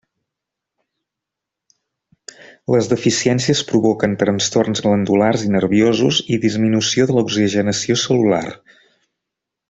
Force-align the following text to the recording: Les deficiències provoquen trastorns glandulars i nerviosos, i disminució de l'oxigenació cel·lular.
Les 2.75 2.89
deficiències 2.93 3.61
provoquen 3.73 4.15
trastorns 4.23 4.83
glandulars 4.85 5.43
i 5.49 5.55
nerviosos, 5.59 6.23
i 6.37 6.43
disminució 6.47 7.07
de 7.11 7.19
l'oxigenació 7.19 7.99
cel·lular. 8.07 8.43